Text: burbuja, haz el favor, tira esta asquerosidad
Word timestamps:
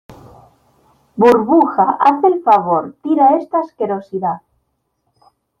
burbuja, 1.17 1.87
haz 2.05 2.23
el 2.23 2.41
favor, 2.41 2.95
tira 3.03 3.37
esta 3.37 3.59
asquerosidad 3.59 4.41